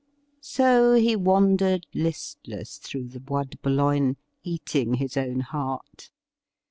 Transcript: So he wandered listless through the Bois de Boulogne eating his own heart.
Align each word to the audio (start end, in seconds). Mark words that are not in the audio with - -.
So 0.39 0.95
he 0.95 1.15
wandered 1.15 1.85
listless 1.93 2.79
through 2.79 3.09
the 3.09 3.19
Bois 3.19 3.43
de 3.43 3.57
Boulogne 3.57 4.17
eating 4.43 4.95
his 4.95 5.15
own 5.15 5.41
heart. 5.41 6.09